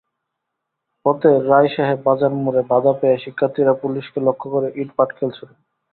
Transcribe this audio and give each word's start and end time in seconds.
পথে 1.05 1.31
রায়সাহেব 1.49 1.99
বাজার 2.05 2.31
মোড়ে 2.35 2.61
বাধা 2.69 2.93
পেয়ে 2.99 3.17
শিক্ষার্থীরা 3.17 3.73
পুলিশকে 3.81 4.19
লক্ষ্য 4.27 4.47
করে 4.53 4.67
ইট-পাটকেল 4.81 5.29
ছোড়েন। 5.37 5.57